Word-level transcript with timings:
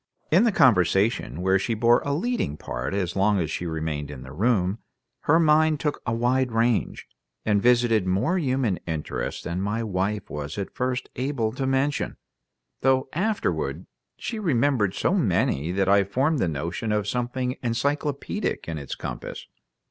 In 0.31 0.45
the 0.45 0.51
conversation, 0.51 1.43
where 1.43 1.59
she 1.59 1.75
bore 1.75 1.99
a 2.03 2.11
leading 2.11 2.57
part 2.57 2.95
as 2.95 3.15
long 3.15 3.39
as 3.39 3.51
she 3.51 3.67
remained 3.67 4.09
in 4.09 4.23
the 4.23 4.31
room, 4.31 4.79
her 5.25 5.39
mind 5.39 5.79
took 5.79 6.01
a 6.07 6.11
wide 6.11 6.51
range, 6.51 7.07
and 7.45 7.61
visited 7.61 8.07
more 8.07 8.39
human 8.39 8.77
interests 8.87 9.43
than 9.43 9.61
my 9.61 9.83
wife 9.83 10.27
was 10.27 10.57
at 10.57 10.73
first 10.73 11.09
able 11.17 11.51
to 11.51 11.67
mention, 11.67 12.17
though 12.81 13.09
afterward 13.13 13.85
she 14.17 14.39
remembered 14.39 14.95
so 14.95 15.13
many 15.13 15.71
that 15.71 15.87
I 15.87 16.03
formed 16.03 16.39
the 16.39 16.47
notion 16.47 16.91
of 16.91 17.07
something 17.07 17.57
encyclopedic 17.61 18.67
in 18.67 18.79
its 18.79 18.95
compass. 18.95 19.45